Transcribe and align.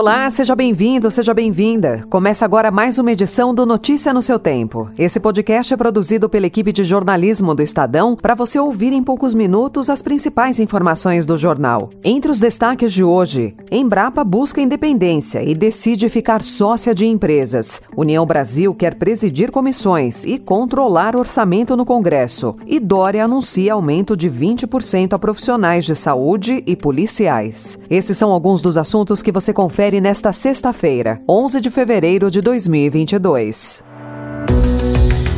Olá, 0.00 0.30
seja 0.30 0.54
bem-vindo, 0.54 1.10
seja 1.10 1.34
bem-vinda. 1.34 2.06
Começa 2.08 2.44
agora 2.44 2.70
mais 2.70 3.00
uma 3.00 3.10
edição 3.10 3.52
do 3.52 3.66
Notícia 3.66 4.12
no 4.12 4.22
seu 4.22 4.38
Tempo. 4.38 4.88
Esse 4.96 5.18
podcast 5.18 5.74
é 5.74 5.76
produzido 5.76 6.28
pela 6.28 6.46
equipe 6.46 6.70
de 6.70 6.84
jornalismo 6.84 7.52
do 7.52 7.64
Estadão 7.64 8.14
para 8.14 8.36
você 8.36 8.60
ouvir 8.60 8.92
em 8.92 9.02
poucos 9.02 9.34
minutos 9.34 9.90
as 9.90 10.00
principais 10.00 10.60
informações 10.60 11.26
do 11.26 11.36
jornal. 11.36 11.90
Entre 12.04 12.30
os 12.30 12.38
destaques 12.38 12.92
de 12.92 13.02
hoje, 13.02 13.56
Embrapa 13.72 14.22
busca 14.22 14.60
independência 14.60 15.42
e 15.42 15.52
decide 15.52 16.08
ficar 16.08 16.42
sócia 16.42 16.94
de 16.94 17.04
empresas. 17.04 17.82
União 17.96 18.24
Brasil 18.24 18.72
quer 18.76 18.94
presidir 18.94 19.50
comissões 19.50 20.22
e 20.22 20.38
controlar 20.38 21.16
orçamento 21.16 21.76
no 21.76 21.84
Congresso. 21.84 22.54
E 22.68 22.78
Dória 22.78 23.24
anuncia 23.24 23.72
aumento 23.72 24.16
de 24.16 24.30
20% 24.30 25.14
a 25.14 25.18
profissionais 25.18 25.84
de 25.84 25.96
saúde 25.96 26.62
e 26.64 26.76
policiais. 26.76 27.80
Esses 27.90 28.16
são 28.16 28.30
alguns 28.30 28.62
dos 28.62 28.78
assuntos 28.78 29.22
que 29.22 29.32
você 29.32 29.52
confere 29.52 29.87
confere 29.88 30.00
nesta 30.00 30.32
sexta-feira, 30.32 31.20
11 31.28 31.60
de 31.62 31.70
fevereiro 31.70 32.30
de 32.30 32.42
2022. 32.42 33.82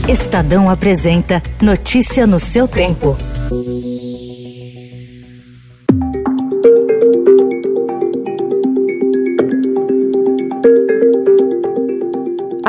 Estadão 0.09 0.69
apresenta 0.69 1.41
Notícia 1.63 2.27
no 2.27 2.41
seu 2.41 2.67
tempo. 2.67 3.17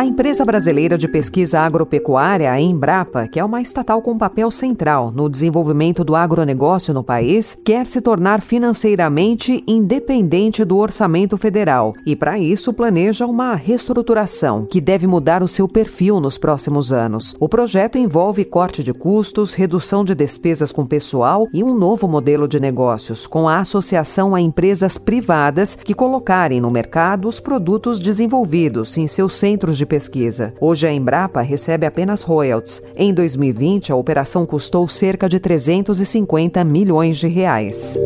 A 0.02 0.06
empresa 0.06 0.44
brasileira 0.44 0.98
de 0.98 1.08
pesquisa 1.08 1.60
agropecuária, 1.60 2.52
a 2.52 2.60
Embrapa, 2.60 3.28
que 3.28 3.40
é 3.40 3.46
uma 3.46 3.62
estatal 3.62 4.02
com 4.02 4.18
papel 4.18 4.50
central 4.50 5.12
no 5.12 5.30
desenvolvimento 5.30 6.04
do 6.04 6.16
agronegócio 6.16 6.92
no 6.92 7.04
país, 7.04 7.56
quer 7.64 7.86
se 7.86 8.02
tornar 8.02 8.42
financeiramente 8.42 9.64
independente 9.68 10.66
do 10.66 10.80
orçamento 10.80 11.38
federal 11.38 11.94
e, 12.04 12.16
para 12.16 12.40
isso, 12.40 12.74
planeja 12.74 13.28
uma 13.28 13.54
reestruturação 13.54 14.66
que 14.66 14.82
deve 14.82 15.06
mudar 15.06 15.44
o 15.44 15.48
seu 15.48 15.68
perfil 15.68 16.20
nos 16.20 16.36
próximos 16.36 16.92
anos. 16.92 17.36
O 17.40 17.48
projeto 17.48 18.00
envolve 18.00 18.44
corte 18.44 18.84
de 18.84 18.96
custos, 18.96 19.54
redução 19.54 20.04
de 20.04 20.16
despesas 20.16 20.72
com 20.72 20.84
pessoal 20.84 21.46
e 21.54 21.64
um 21.64 21.78
novo 21.78 22.08
modelo 22.08 22.48
de 22.48 22.60
negócios, 22.60 23.28
com 23.28 23.48
a 23.48 23.60
associação 23.60 24.34
a 24.34 24.42
empresas 24.42 24.98
privadas 24.98 25.76
que 25.76 25.94
colocarem 25.94 26.60
no 26.60 26.72
mercado 26.72 27.28
os 27.28 27.40
produtos 27.40 28.00
desenvolvidos 28.00 28.98
em 28.98 29.06
seus 29.06 29.36
centros 29.36 29.78
de 29.78 29.91
pesquisa. 29.92 30.54
Hoje 30.58 30.88
a 30.88 30.94
Embrapa 30.94 31.42
recebe 31.42 31.86
apenas 31.86 32.22
royalties. 32.22 32.82
Em 32.96 33.14
2020, 33.14 33.92
a 33.92 33.96
operação 33.98 34.46
custou 34.46 34.88
cerca 34.88 35.28
de 35.28 35.38
350 35.38 36.64
milhões 36.64 37.18
de 37.18 37.28
reais. 37.28 38.00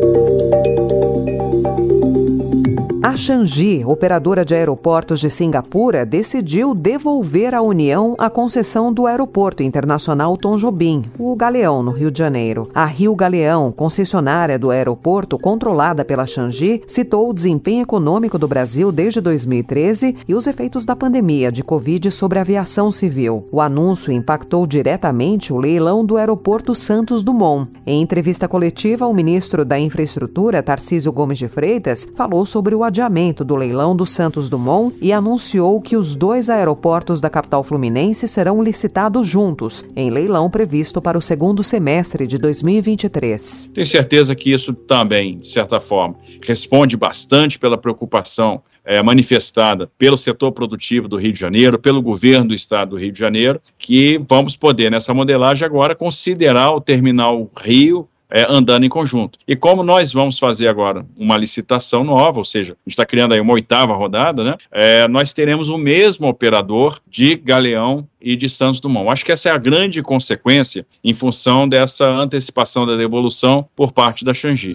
A 3.06 3.16
Changi, 3.16 3.84
operadora 3.84 4.44
de 4.44 4.52
aeroportos 4.52 5.20
de 5.20 5.30
Singapura, 5.30 6.04
decidiu 6.04 6.74
devolver 6.74 7.54
à 7.54 7.62
União 7.62 8.16
a 8.18 8.28
concessão 8.28 8.92
do 8.92 9.06
Aeroporto 9.06 9.62
Internacional 9.62 10.36
Tom 10.36 10.56
Jobim, 10.56 11.04
o 11.16 11.36
Galeão, 11.36 11.84
no 11.84 11.92
Rio 11.92 12.10
de 12.10 12.18
Janeiro. 12.18 12.68
A 12.74 12.84
Rio 12.84 13.14
Galeão, 13.14 13.70
concessionária 13.70 14.58
do 14.58 14.72
aeroporto 14.72 15.38
controlada 15.38 16.04
pela 16.04 16.26
Changi, 16.26 16.82
citou 16.88 17.30
o 17.30 17.32
desempenho 17.32 17.82
econômico 17.82 18.40
do 18.40 18.48
Brasil 18.48 18.90
desde 18.90 19.20
2013 19.20 20.16
e 20.26 20.34
os 20.34 20.48
efeitos 20.48 20.84
da 20.84 20.96
pandemia 20.96 21.52
de 21.52 21.62
Covid 21.62 22.10
sobre 22.10 22.40
a 22.40 22.42
aviação 22.42 22.90
civil. 22.90 23.46
O 23.52 23.60
anúncio 23.60 24.12
impactou 24.12 24.66
diretamente 24.66 25.52
o 25.52 25.58
leilão 25.58 26.04
do 26.04 26.16
Aeroporto 26.16 26.74
Santos 26.74 27.22
Dumont. 27.22 27.70
Em 27.86 28.02
entrevista 28.02 28.48
coletiva, 28.48 29.06
o 29.06 29.14
ministro 29.14 29.64
da 29.64 29.78
Infraestrutura, 29.78 30.60
Tarcísio 30.60 31.12
Gomes 31.12 31.38
de 31.38 31.46
Freitas, 31.46 32.08
falou 32.12 32.44
sobre 32.44 32.74
o 32.74 32.82
adiamento 32.96 33.44
do 33.44 33.54
leilão 33.54 33.94
do 33.94 34.06
Santos 34.06 34.48
Dumont 34.48 34.96
e 35.02 35.12
anunciou 35.12 35.80
que 35.82 35.96
os 35.96 36.16
dois 36.16 36.48
aeroportos 36.48 37.20
da 37.20 37.28
capital 37.28 37.62
fluminense 37.62 38.26
serão 38.26 38.62
licitados 38.62 39.28
juntos, 39.28 39.84
em 39.94 40.08
leilão 40.08 40.48
previsto 40.48 41.02
para 41.02 41.18
o 41.18 41.22
segundo 41.22 41.62
semestre 41.62 42.26
de 42.26 42.38
2023. 42.38 43.68
Tenho 43.74 43.86
certeza 43.86 44.34
que 44.34 44.50
isso 44.50 44.72
também, 44.72 45.36
de 45.36 45.48
certa 45.48 45.78
forma, 45.78 46.16
responde 46.42 46.96
bastante 46.96 47.58
pela 47.58 47.76
preocupação 47.76 48.62
é, 48.82 49.02
manifestada 49.02 49.90
pelo 49.98 50.16
setor 50.16 50.52
produtivo 50.52 51.06
do 51.06 51.18
Rio 51.18 51.32
de 51.34 51.40
Janeiro, 51.40 51.78
pelo 51.78 52.00
governo 52.00 52.48
do 52.48 52.54
estado 52.54 52.90
do 52.90 52.98
Rio 52.98 53.12
de 53.12 53.18
Janeiro, 53.18 53.60
que 53.76 54.18
vamos 54.26 54.56
poder, 54.56 54.90
nessa 54.90 55.12
modelagem 55.12 55.66
agora, 55.66 55.94
considerar 55.94 56.70
o 56.70 56.80
terminal 56.80 57.50
Rio 57.58 58.08
é, 58.30 58.46
andando 58.48 58.84
em 58.84 58.88
conjunto. 58.88 59.38
E 59.46 59.54
como 59.54 59.82
nós 59.82 60.12
vamos 60.12 60.38
fazer 60.38 60.68
agora 60.68 61.06
uma 61.16 61.36
licitação 61.36 62.04
nova, 62.04 62.38
ou 62.38 62.44
seja, 62.44 62.72
a 62.72 62.76
gente 62.88 62.94
está 62.94 63.06
criando 63.06 63.32
aí 63.32 63.40
uma 63.40 63.54
oitava 63.54 63.94
rodada, 63.94 64.44
né? 64.44 64.56
É, 64.72 65.06
nós 65.08 65.32
teremos 65.32 65.68
o 65.68 65.78
mesmo 65.78 66.28
operador 66.28 67.00
de 67.08 67.36
Galeão 67.36 68.06
e 68.20 68.36
de 68.36 68.48
Santos 68.48 68.80
Dumont. 68.80 69.10
Acho 69.10 69.24
que 69.24 69.32
essa 69.32 69.48
é 69.48 69.52
a 69.52 69.58
grande 69.58 70.02
consequência 70.02 70.86
em 71.02 71.12
função 71.12 71.68
dessa 71.68 72.08
antecipação 72.08 72.86
da 72.86 72.96
devolução 72.96 73.68
por 73.76 73.92
parte 73.92 74.24
da 74.24 74.34
Xangi. 74.34 74.74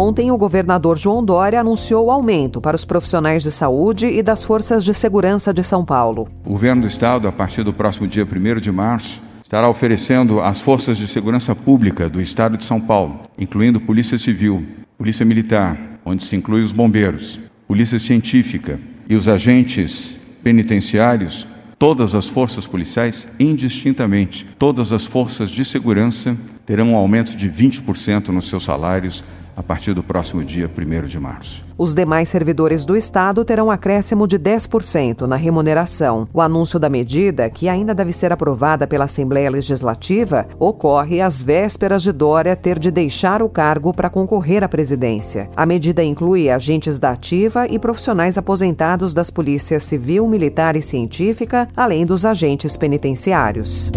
Ontem 0.00 0.30
o 0.30 0.38
governador 0.38 0.96
João 0.96 1.22
Dória 1.22 1.60
anunciou 1.60 2.06
o 2.06 2.10
aumento 2.10 2.58
para 2.58 2.74
os 2.74 2.86
profissionais 2.86 3.42
de 3.42 3.50
saúde 3.50 4.06
e 4.06 4.22
das 4.22 4.42
forças 4.42 4.82
de 4.82 4.94
segurança 4.94 5.52
de 5.52 5.62
São 5.62 5.84
Paulo. 5.84 6.26
O 6.44 6.50
governo 6.50 6.82
do 6.82 6.88
estado, 6.88 7.28
a 7.28 7.32
partir 7.32 7.62
do 7.62 7.72
próximo 7.72 8.08
dia 8.08 8.24
1 8.24 8.60
de 8.60 8.72
março, 8.72 9.20
estará 9.42 9.68
oferecendo 9.68 10.40
às 10.40 10.62
forças 10.62 10.96
de 10.96 11.06
segurança 11.06 11.54
pública 11.54 12.08
do 12.08 12.20
estado 12.20 12.56
de 12.56 12.64
São 12.64 12.80
Paulo, 12.80 13.20
incluindo 13.38 13.78
Polícia 13.78 14.18
Civil, 14.18 14.64
Polícia 14.96 15.26
Militar, 15.26 15.76
onde 16.04 16.24
se 16.24 16.34
inclui 16.34 16.62
os 16.62 16.72
bombeiros, 16.72 17.38
Polícia 17.68 17.98
Científica 17.98 18.80
e 19.06 19.14
os 19.14 19.28
agentes 19.28 20.16
penitenciários, 20.42 21.46
todas 21.78 22.14
as 22.14 22.26
forças 22.26 22.66
policiais, 22.66 23.28
indistintamente, 23.38 24.46
todas 24.58 24.92
as 24.92 25.04
forças 25.04 25.50
de 25.50 25.64
segurança 25.64 26.36
terão 26.64 26.92
um 26.92 26.96
aumento 26.96 27.36
de 27.36 27.50
20% 27.50 28.28
nos 28.28 28.48
seus 28.48 28.64
salários 28.64 29.22
a 29.60 29.62
partir 29.62 29.92
do 29.92 30.02
próximo 30.02 30.42
dia 30.42 30.68
1 30.68 31.06
de 31.06 31.20
março. 31.20 31.62
Os 31.76 31.94
demais 31.94 32.30
servidores 32.30 32.82
do 32.82 32.96
Estado 32.96 33.44
terão 33.44 33.70
acréscimo 33.70 34.26
de 34.26 34.38
10% 34.38 35.26
na 35.26 35.36
remuneração. 35.36 36.26
O 36.32 36.40
anúncio 36.40 36.78
da 36.78 36.88
medida, 36.88 37.48
que 37.50 37.68
ainda 37.68 37.94
deve 37.94 38.10
ser 38.10 38.32
aprovada 38.32 38.86
pela 38.86 39.04
Assembleia 39.04 39.50
Legislativa, 39.50 40.46
ocorre 40.58 41.20
às 41.20 41.42
vésperas 41.42 42.02
de 42.02 42.10
Dória 42.10 42.56
ter 42.56 42.78
de 42.78 42.90
deixar 42.90 43.42
o 43.42 43.50
cargo 43.50 43.92
para 43.92 44.08
concorrer 44.08 44.64
à 44.64 44.68
presidência. 44.68 45.50
A 45.54 45.66
medida 45.66 46.02
inclui 46.02 46.48
agentes 46.48 46.98
da 46.98 47.10
ativa 47.10 47.66
e 47.66 47.78
profissionais 47.78 48.38
aposentados 48.38 49.12
das 49.12 49.30
polícias 49.30 49.84
civil, 49.84 50.26
militar 50.26 50.74
e 50.74 50.82
científica, 50.82 51.68
além 51.76 52.06
dos 52.06 52.24
agentes 52.24 52.78
penitenciários. 52.78 53.90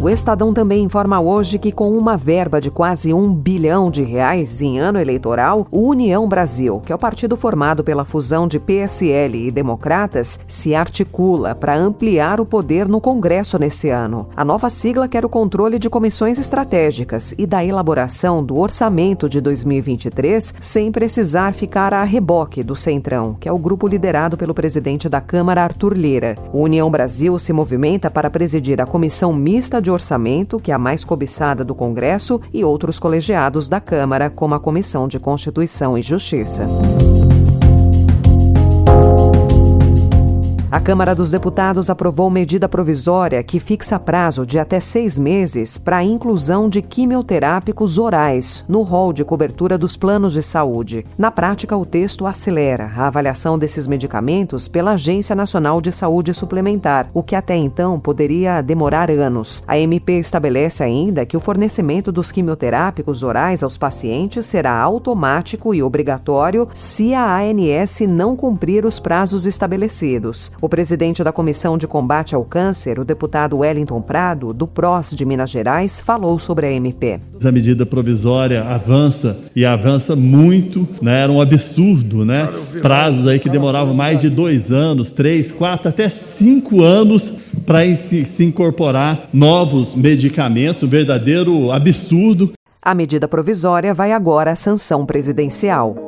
O 0.00 0.08
Estadão 0.08 0.54
também 0.54 0.84
informa 0.84 1.18
hoje 1.18 1.58
que, 1.58 1.72
com 1.72 1.90
uma 1.90 2.16
verba 2.16 2.60
de 2.60 2.70
quase 2.70 3.12
um 3.12 3.34
bilhão 3.34 3.90
de 3.90 4.04
reais 4.04 4.62
em 4.62 4.78
ano 4.78 5.00
eleitoral, 5.00 5.66
o 5.72 5.88
União 5.88 6.28
Brasil, 6.28 6.80
que 6.86 6.92
é 6.92 6.94
o 6.94 6.98
partido 6.98 7.36
formado 7.36 7.82
pela 7.82 8.04
fusão 8.04 8.46
de 8.46 8.60
PSL 8.60 9.48
e 9.48 9.50
Democratas, 9.50 10.38
se 10.46 10.72
articula 10.72 11.52
para 11.52 11.76
ampliar 11.76 12.40
o 12.40 12.46
poder 12.46 12.86
no 12.86 13.00
Congresso 13.00 13.58
nesse 13.58 13.90
ano. 13.90 14.28
A 14.36 14.44
nova 14.44 14.70
sigla 14.70 15.08
quer 15.08 15.24
o 15.24 15.28
controle 15.28 15.80
de 15.80 15.90
comissões 15.90 16.38
estratégicas 16.38 17.34
e 17.36 17.44
da 17.44 17.64
elaboração 17.64 18.44
do 18.44 18.56
orçamento 18.56 19.28
de 19.28 19.40
2023, 19.40 20.54
sem 20.60 20.92
precisar 20.92 21.52
ficar 21.54 21.92
a 21.92 22.04
reboque 22.04 22.62
do 22.62 22.76
Centrão, 22.76 23.34
que 23.34 23.48
é 23.48 23.52
o 23.52 23.58
grupo 23.58 23.88
liderado 23.88 24.36
pelo 24.36 24.54
presidente 24.54 25.08
da 25.08 25.20
Câmara, 25.20 25.64
Arthur 25.64 25.94
Lira. 25.94 26.36
O 26.52 26.60
União 26.60 26.88
Brasil 26.88 27.36
se 27.36 27.52
movimenta 27.52 28.08
para 28.08 28.30
presidir 28.30 28.80
a 28.80 28.86
comissão 28.86 29.32
mista 29.32 29.82
de 29.82 29.87
Orçamento, 29.90 30.60
que 30.60 30.70
é 30.70 30.74
a 30.74 30.78
mais 30.78 31.04
cobiçada 31.04 31.64
do 31.64 31.74
Congresso, 31.74 32.40
e 32.52 32.64
outros 32.64 32.98
colegiados 32.98 33.68
da 33.68 33.80
Câmara, 33.80 34.30
como 34.30 34.54
a 34.54 34.60
Comissão 34.60 35.08
de 35.08 35.18
Constituição 35.18 35.96
e 35.96 36.02
Justiça. 36.02 36.66
A 40.70 40.78
Câmara 40.78 41.14
dos 41.14 41.30
Deputados 41.30 41.88
aprovou 41.88 42.28
medida 42.28 42.68
provisória 42.68 43.42
que 43.42 43.58
fixa 43.58 43.98
prazo 43.98 44.44
de 44.44 44.58
até 44.58 44.78
seis 44.80 45.18
meses 45.18 45.78
para 45.78 45.96
a 45.96 46.04
inclusão 46.04 46.68
de 46.68 46.82
quimioterápicos 46.82 47.96
orais 47.96 48.66
no 48.68 48.82
rol 48.82 49.14
de 49.14 49.24
cobertura 49.24 49.78
dos 49.78 49.96
planos 49.96 50.34
de 50.34 50.42
saúde. 50.42 51.06
Na 51.16 51.30
prática, 51.30 51.74
o 51.74 51.86
texto 51.86 52.26
acelera 52.26 52.92
a 52.94 53.06
avaliação 53.06 53.58
desses 53.58 53.86
medicamentos 53.86 54.68
pela 54.68 54.90
Agência 54.90 55.34
Nacional 55.34 55.80
de 55.80 55.90
Saúde 55.90 56.34
Suplementar, 56.34 57.08
o 57.14 57.22
que 57.22 57.34
até 57.34 57.56
então 57.56 57.98
poderia 57.98 58.60
demorar 58.60 59.10
anos. 59.10 59.64
A 59.66 59.78
MP 59.78 60.18
estabelece 60.18 60.82
ainda 60.82 61.24
que 61.24 61.36
o 61.36 61.40
fornecimento 61.40 62.12
dos 62.12 62.30
quimioterápicos 62.30 63.22
orais 63.22 63.62
aos 63.62 63.78
pacientes 63.78 64.44
será 64.44 64.78
automático 64.78 65.74
e 65.74 65.82
obrigatório 65.82 66.68
se 66.74 67.14
a 67.14 67.38
ANS 67.38 68.00
não 68.06 68.36
cumprir 68.36 68.84
os 68.84 68.98
prazos 68.98 69.46
estabelecidos. 69.46 70.52
O 70.60 70.68
presidente 70.68 71.22
da 71.22 71.30
Comissão 71.30 71.78
de 71.78 71.86
Combate 71.86 72.34
ao 72.34 72.44
Câncer, 72.44 72.98
o 72.98 73.04
deputado 73.04 73.58
Wellington 73.58 74.02
Prado, 74.02 74.52
do 74.52 74.66
PROS 74.66 75.12
de 75.14 75.24
Minas 75.24 75.50
Gerais, 75.50 76.00
falou 76.00 76.36
sobre 76.36 76.66
a 76.66 76.72
MP. 76.72 77.20
A 77.44 77.52
medida 77.52 77.86
provisória 77.86 78.64
avança 78.64 79.38
e 79.54 79.64
avança 79.64 80.16
muito, 80.16 80.88
né? 81.00 81.22
era 81.22 81.30
um 81.30 81.40
absurdo, 81.40 82.24
né? 82.24 82.48
Prazos 82.82 83.28
aí 83.28 83.38
que 83.38 83.48
demoravam 83.48 83.94
mais 83.94 84.20
de 84.20 84.28
dois 84.28 84.72
anos, 84.72 85.12
três, 85.12 85.52
quatro, 85.52 85.88
até 85.88 86.08
cinco 86.08 86.82
anos 86.82 87.32
para 87.64 87.84
se, 87.94 88.24
se 88.24 88.44
incorporar 88.44 89.28
novos 89.32 89.94
medicamentos, 89.94 90.82
um 90.82 90.88
verdadeiro 90.88 91.70
absurdo. 91.70 92.50
A 92.82 92.94
medida 92.96 93.28
provisória 93.28 93.94
vai 93.94 94.10
agora 94.10 94.50
à 94.50 94.56
sanção 94.56 95.06
presidencial. 95.06 96.07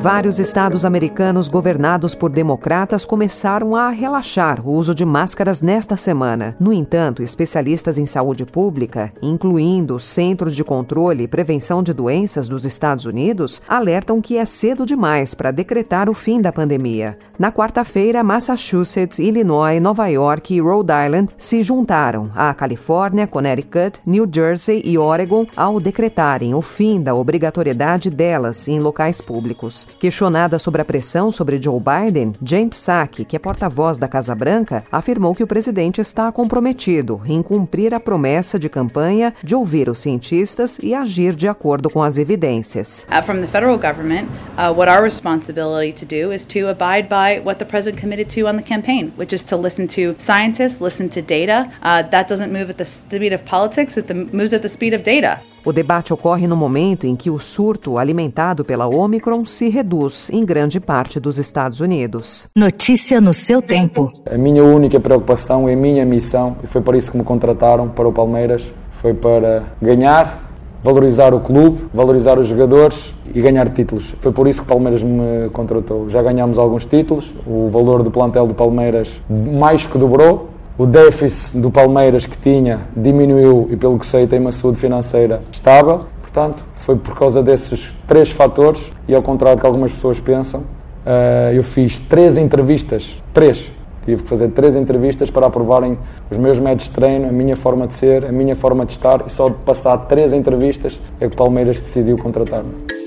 Vários 0.00 0.38
estados 0.38 0.86
americanos 0.86 1.46
governados 1.46 2.14
por 2.14 2.30
democratas 2.30 3.04
começaram 3.04 3.76
a 3.76 3.90
relaxar 3.90 4.66
o 4.66 4.72
uso 4.72 4.94
de 4.94 5.04
máscaras 5.04 5.60
nesta 5.60 5.94
semana. 5.94 6.56
No 6.58 6.72
entanto, 6.72 7.22
especialistas 7.22 7.98
em 7.98 8.06
saúde 8.06 8.46
pública, 8.46 9.12
incluindo 9.20 9.96
o 9.96 10.00
Centro 10.00 10.50
de 10.50 10.64
Controle 10.64 11.24
e 11.24 11.28
Prevenção 11.28 11.82
de 11.82 11.92
Doenças 11.92 12.48
dos 12.48 12.64
Estados 12.64 13.04
Unidos, 13.04 13.60
alertam 13.68 14.22
que 14.22 14.38
é 14.38 14.44
cedo 14.46 14.86
demais 14.86 15.34
para 15.34 15.50
decretar 15.50 16.08
o 16.08 16.14
fim 16.14 16.40
da 16.40 16.50
pandemia. 16.50 17.18
Na 17.38 17.52
quarta-feira, 17.52 18.24
Massachusetts, 18.24 19.18
Illinois, 19.18 19.82
Nova 19.82 20.06
York 20.08 20.54
e 20.54 20.62
Rhode 20.62 20.92
Island 20.92 21.28
se 21.36 21.62
juntaram 21.62 22.30
à 22.34 22.54
Califórnia, 22.54 23.26
Connecticut, 23.26 24.00
New 24.06 24.26
Jersey 24.32 24.80
e 24.82 24.96
Oregon 24.96 25.46
ao 25.54 25.78
decretarem 25.78 26.54
o 26.54 26.62
fim 26.62 27.02
da 27.02 27.14
obrigatoriedade 27.14 28.08
delas 28.08 28.66
em 28.66 28.80
locais 28.80 29.20
públicos. 29.20 29.89
Questionada 29.98 30.58
sobre 30.58 30.80
a 30.80 30.84
pressão 30.84 31.30
sobre 31.30 31.60
Joe 31.60 31.80
Biden, 31.80 32.32
James 32.42 32.70
Psaki, 32.70 33.24
que 33.24 33.36
é 33.36 33.38
porta-voz 33.38 33.98
da 33.98 34.08
Casa 34.08 34.34
Branca, 34.34 34.84
afirmou 34.90 35.34
que 35.34 35.42
o 35.42 35.46
presidente 35.46 36.00
está 36.00 36.30
comprometido 36.32 37.20
em 37.26 37.42
cumprir 37.42 37.92
a 37.94 38.00
promessa 38.00 38.58
de 38.58 38.68
campanha 38.68 39.34
de 39.42 39.54
ouvir 39.54 39.88
os 39.88 40.00
cientistas 40.00 40.78
e 40.82 40.94
agir 40.94 41.34
de 41.34 41.48
acordo 41.48 41.90
com 41.90 42.02
as 42.02 42.16
evidências. 42.16 43.06
Uh, 43.10 43.22
from 43.22 43.40
the 43.40 43.46
federal 43.46 43.76
government, 43.76 44.28
uh, 44.56 44.72
what 44.72 44.90
our 44.90 45.02
responsibility 45.02 45.92
to 45.92 46.04
do 46.04 46.32
is 46.32 46.44
to 46.46 46.68
abide 46.68 47.08
by 47.08 47.40
what 47.44 47.58
the 47.58 47.64
president 47.64 48.00
committed 48.00 48.28
to 48.34 48.46
on 48.46 48.56
the 48.56 48.62
campaign, 48.62 49.12
which 49.16 49.34
is 49.34 49.42
to 49.42 49.56
listen 49.56 49.86
to 49.86 50.14
scientists, 50.18 50.80
listen 50.80 51.08
to 51.08 51.20
data. 51.20 51.70
Uh, 51.82 52.02
that 52.10 52.28
doesn't 52.28 52.52
move 52.52 52.70
at 52.70 52.78
the 52.78 52.84
speed 52.84 53.32
of 53.32 53.44
politics; 53.44 53.96
it 53.96 54.08
moves 54.32 54.52
at 54.52 54.62
the 54.62 54.68
speed 54.68 54.94
of 54.94 55.02
data. 55.02 55.40
O 55.62 55.72
debate 55.72 56.14
ocorre 56.14 56.46
no 56.46 56.56
momento 56.56 57.06
em 57.06 57.14
que 57.14 57.28
o 57.28 57.38
surto 57.38 57.98
alimentado 57.98 58.64
pela 58.64 58.88
Omicron 58.88 59.44
se 59.44 59.68
reduz 59.68 60.30
em 60.32 60.42
grande 60.42 60.80
parte 60.80 61.20
dos 61.20 61.38
Estados 61.38 61.80
Unidos. 61.80 62.48
Notícia 62.56 63.20
no 63.20 63.34
seu 63.34 63.60
tempo. 63.60 64.10
A 64.24 64.38
minha 64.38 64.64
única 64.64 64.98
preocupação 64.98 65.68
e 65.68 65.74
a 65.74 65.76
minha 65.76 66.06
missão, 66.06 66.56
e 66.64 66.66
foi 66.66 66.80
por 66.80 66.94
isso 66.94 67.12
que 67.12 67.18
me 67.18 67.24
contrataram 67.24 67.88
para 67.88 68.08
o 68.08 68.12
Palmeiras, 68.12 68.72
foi 68.88 69.12
para 69.12 69.64
ganhar, 69.82 70.50
valorizar 70.82 71.34
o 71.34 71.40
clube, 71.40 71.84
valorizar 71.92 72.38
os 72.38 72.46
jogadores 72.46 73.12
e 73.34 73.42
ganhar 73.42 73.68
títulos. 73.68 74.14
Foi 74.18 74.32
por 74.32 74.48
isso 74.48 74.60
que 74.60 74.66
o 74.66 74.68
Palmeiras 74.68 75.02
me 75.02 75.50
contratou. 75.52 76.08
Já 76.08 76.22
ganhámos 76.22 76.58
alguns 76.58 76.86
títulos, 76.86 77.34
o 77.46 77.68
valor 77.68 78.02
do 78.02 78.10
plantel 78.10 78.46
do 78.46 78.54
Palmeiras 78.54 79.20
mais 79.28 79.84
que 79.84 79.98
dobrou 79.98 80.48
o 80.80 80.86
déficit 80.86 81.58
do 81.58 81.70
Palmeiras 81.70 82.24
que 82.24 82.38
tinha 82.38 82.88
diminuiu 82.96 83.68
e, 83.70 83.76
pelo 83.76 83.98
que 83.98 84.06
sei, 84.06 84.26
tem 84.26 84.40
uma 84.40 84.50
saúde 84.50 84.78
financeira 84.78 85.42
estável. 85.52 86.06
Portanto, 86.22 86.64
foi 86.74 86.96
por 86.96 87.18
causa 87.18 87.42
desses 87.42 87.94
três 88.08 88.30
fatores 88.30 88.90
e, 89.06 89.14
ao 89.14 89.20
contrário 89.20 89.58
do 89.58 89.60
que 89.60 89.66
algumas 89.66 89.92
pessoas 89.92 90.18
pensam, 90.18 90.64
eh, 91.04 91.52
eu 91.54 91.62
fiz 91.62 91.98
três 91.98 92.38
entrevistas. 92.38 93.14
Três. 93.34 93.70
Tive 94.06 94.22
que 94.22 94.28
fazer 94.30 94.52
três 94.52 94.74
entrevistas 94.74 95.28
para 95.28 95.48
aprovarem 95.48 95.98
os 96.30 96.38
meus 96.38 96.58
métodos 96.58 96.86
de 96.86 96.92
treino, 96.92 97.28
a 97.28 97.32
minha 97.32 97.56
forma 97.56 97.86
de 97.86 97.92
ser, 97.92 98.24
a 98.24 98.32
minha 98.32 98.56
forma 98.56 98.86
de 98.86 98.92
estar. 98.92 99.22
E 99.26 99.30
só 99.30 99.50
de 99.50 99.56
passar 99.56 99.98
três 100.06 100.32
entrevistas 100.32 100.98
é 101.20 101.28
que 101.28 101.34
o 101.34 101.36
Palmeiras 101.36 101.78
decidiu 101.78 102.16
contratar-me. 102.16 102.99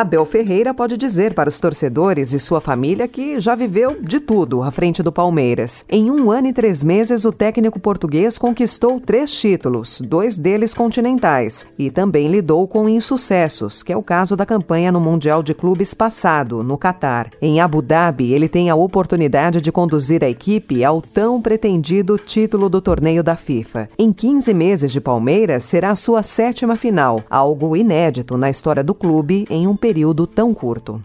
Abel 0.00 0.24
Ferreira 0.24 0.72
pode 0.72 0.96
dizer 0.96 1.34
para 1.34 1.50
os 1.50 1.60
torcedores 1.60 2.32
e 2.32 2.40
sua 2.40 2.58
família 2.58 3.06
que 3.06 3.38
já 3.38 3.54
viveu 3.54 3.98
de 4.00 4.18
tudo 4.18 4.62
à 4.62 4.70
frente 4.70 5.02
do 5.02 5.12
Palmeiras. 5.12 5.84
Em 5.90 6.10
um 6.10 6.30
ano 6.30 6.48
e 6.48 6.54
três 6.54 6.82
meses, 6.82 7.26
o 7.26 7.30
técnico 7.30 7.78
português 7.78 8.38
conquistou 8.38 8.98
três 8.98 9.30
títulos, 9.30 10.00
dois 10.00 10.38
deles 10.38 10.72
continentais, 10.72 11.66
e 11.78 11.90
também 11.90 12.28
lidou 12.28 12.66
com 12.66 12.88
insucessos, 12.88 13.82
que 13.82 13.92
é 13.92 13.96
o 13.96 14.02
caso 14.02 14.34
da 14.34 14.46
campanha 14.46 14.90
no 14.90 15.00
Mundial 15.00 15.42
de 15.42 15.52
Clubes 15.52 15.92
passado, 15.92 16.62
no 16.62 16.78
Catar. 16.78 17.28
Em 17.42 17.60
Abu 17.60 17.82
Dhabi, 17.82 18.32
ele 18.32 18.48
tem 18.48 18.70
a 18.70 18.74
oportunidade 18.74 19.60
de 19.60 19.70
conduzir 19.70 20.24
a 20.24 20.30
equipe 20.30 20.82
ao 20.82 21.02
tão 21.02 21.42
pretendido 21.42 22.16
título 22.16 22.70
do 22.70 22.80
torneio 22.80 23.22
da 23.22 23.36
FIFA. 23.36 23.86
Em 23.98 24.14
15 24.14 24.54
meses 24.54 24.92
de 24.92 25.00
Palmeiras, 25.00 25.64
será 25.64 25.90
a 25.90 25.94
sua 25.94 26.22
sétima 26.22 26.74
final, 26.74 27.20
algo 27.28 27.76
inédito 27.76 28.38
na 28.38 28.48
história 28.48 28.82
do 28.82 28.94
clube 28.94 29.44
em 29.50 29.66
um 29.66 29.76
período 29.76 29.89
tão 30.26 30.54
curto. 30.54 31.02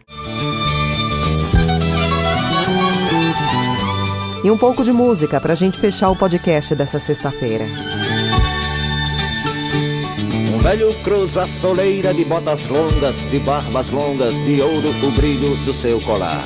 E 4.44 4.52
um 4.52 4.58
pouco 4.58 4.84
de 4.84 4.92
música 4.92 5.42
para 5.42 5.54
a 5.54 5.56
gente 5.56 5.80
fechar 5.80 6.10
o 6.12 6.16
podcast 6.16 6.76
dessa 6.76 7.00
sexta-feira. 7.00 7.66
Um 10.54 10.60
velho 10.60 10.94
cruza 11.04 11.42
a 11.42 11.48
soleira 11.48 12.14
de 12.14 12.24
botas 12.26 12.68
longas, 12.68 13.30
de 13.32 13.40
barbas 13.40 13.90
longas, 13.90 14.36
de 14.46 14.62
ouro 14.62 14.90
o 15.04 15.12
brilho 15.12 15.56
do 15.66 15.74
seu 15.74 16.00
colar. 16.02 16.44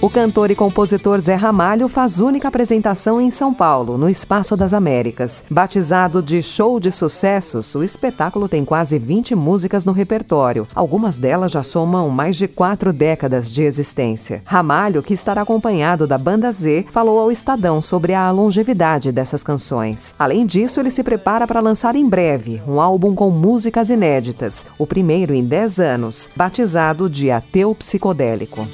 O 0.00 0.08
cantor 0.08 0.48
e 0.48 0.54
compositor 0.54 1.18
Zé 1.18 1.34
Ramalho 1.34 1.88
faz 1.88 2.20
única 2.20 2.46
apresentação 2.46 3.20
em 3.20 3.32
São 3.32 3.52
Paulo, 3.52 3.98
no 3.98 4.08
Espaço 4.08 4.56
das 4.56 4.72
Américas. 4.72 5.42
Batizado 5.50 6.22
de 6.22 6.40
Show 6.40 6.78
de 6.78 6.92
Sucessos, 6.92 7.74
o 7.74 7.82
espetáculo 7.82 8.48
tem 8.48 8.64
quase 8.64 8.96
20 8.96 9.34
músicas 9.34 9.84
no 9.84 9.90
repertório. 9.90 10.68
Algumas 10.72 11.18
delas 11.18 11.50
já 11.50 11.64
somam 11.64 12.08
mais 12.10 12.36
de 12.36 12.46
quatro 12.46 12.92
décadas 12.92 13.50
de 13.50 13.62
existência. 13.62 14.40
Ramalho, 14.46 15.02
que 15.02 15.12
estará 15.12 15.42
acompanhado 15.42 16.06
da 16.06 16.16
Banda 16.16 16.52
Z, 16.52 16.86
falou 16.92 17.18
ao 17.18 17.32
Estadão 17.32 17.82
sobre 17.82 18.14
a 18.14 18.30
longevidade 18.30 19.10
dessas 19.10 19.42
canções. 19.42 20.14
Além 20.16 20.46
disso, 20.46 20.78
ele 20.78 20.92
se 20.92 21.02
prepara 21.02 21.44
para 21.44 21.58
lançar 21.58 21.96
em 21.96 22.08
breve 22.08 22.62
um 22.68 22.80
álbum 22.80 23.16
com 23.16 23.30
músicas 23.30 23.90
inéditas, 23.90 24.64
o 24.78 24.86
primeiro 24.86 25.34
em 25.34 25.42
10 25.42 25.80
anos, 25.80 26.30
batizado 26.36 27.10
de 27.10 27.32
Ateu 27.32 27.74
Psicodélico. 27.74 28.64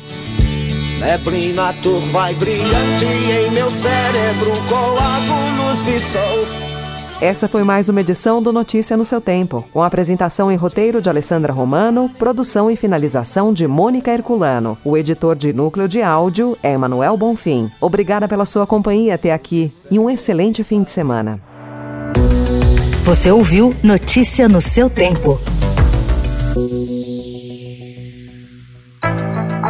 Neblina 1.04 1.70
turva 1.82 2.30
e 2.30 2.34
brilhante 2.34 3.04
em 3.04 3.50
meu 3.50 3.68
cérebro 3.68 4.52
coágulos 4.66 5.84
de 5.84 6.00
sol. 6.00 6.46
Essa 7.20 7.46
foi 7.46 7.62
mais 7.62 7.90
uma 7.90 8.00
edição 8.00 8.42
do 8.42 8.50
Notícia 8.50 8.96
no 8.96 9.04
seu 9.04 9.20
tempo, 9.20 9.62
com 9.70 9.82
apresentação 9.82 10.50
e 10.50 10.56
roteiro 10.56 11.02
de 11.02 11.10
Alessandra 11.10 11.52
Romano, 11.52 12.10
produção 12.18 12.70
e 12.70 12.76
finalização 12.76 13.52
de 13.52 13.66
Mônica 13.68 14.10
Herculano. 14.10 14.78
O 14.82 14.96
editor 14.96 15.36
de 15.36 15.52
núcleo 15.52 15.86
de 15.86 16.00
áudio 16.00 16.56
é 16.62 16.72
Emanuel 16.72 17.18
Bonfim. 17.18 17.70
Obrigada 17.82 18.26
pela 18.26 18.46
sua 18.46 18.66
companhia 18.66 19.16
até 19.16 19.30
aqui 19.30 19.70
e 19.90 19.98
um 19.98 20.08
excelente 20.08 20.64
fim 20.64 20.82
de 20.82 20.90
semana. 20.90 21.38
Você 23.04 23.30
ouviu 23.30 23.74
Notícia 23.82 24.48
no 24.48 24.62
seu 24.62 24.88
tempo. 24.88 25.38